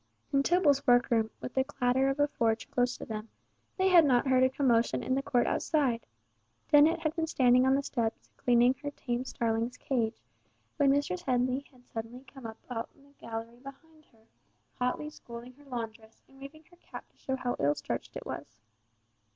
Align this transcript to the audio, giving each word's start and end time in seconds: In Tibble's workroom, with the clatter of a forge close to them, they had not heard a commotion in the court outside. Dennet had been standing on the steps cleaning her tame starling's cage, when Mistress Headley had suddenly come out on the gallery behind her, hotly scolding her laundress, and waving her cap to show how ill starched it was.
In 0.33 0.41
Tibble's 0.41 0.87
workroom, 0.87 1.29
with 1.41 1.53
the 1.53 1.63
clatter 1.63 2.09
of 2.09 2.19
a 2.19 2.27
forge 2.27 2.71
close 2.71 2.97
to 2.97 3.05
them, 3.05 3.29
they 3.77 3.89
had 3.89 4.03
not 4.03 4.25
heard 4.25 4.41
a 4.41 4.49
commotion 4.49 5.03
in 5.03 5.13
the 5.13 5.21
court 5.21 5.45
outside. 5.45 6.07
Dennet 6.69 7.01
had 7.01 7.15
been 7.15 7.27
standing 7.27 7.67
on 7.67 7.75
the 7.75 7.83
steps 7.83 8.31
cleaning 8.35 8.73
her 8.81 8.89
tame 8.89 9.25
starling's 9.25 9.77
cage, 9.77 10.17
when 10.77 10.89
Mistress 10.89 11.21
Headley 11.21 11.67
had 11.71 11.85
suddenly 11.85 12.23
come 12.23 12.47
out 12.47 12.57
on 12.67 12.87
the 13.03 13.13
gallery 13.19 13.59
behind 13.59 14.05
her, 14.05 14.25
hotly 14.79 15.11
scolding 15.11 15.53
her 15.53 15.65
laundress, 15.65 16.23
and 16.27 16.39
waving 16.41 16.63
her 16.71 16.77
cap 16.77 17.07
to 17.11 17.17
show 17.19 17.35
how 17.35 17.55
ill 17.59 17.75
starched 17.75 18.15
it 18.15 18.25
was. 18.25 18.59